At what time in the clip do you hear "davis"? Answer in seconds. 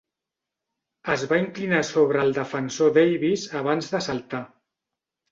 2.95-3.43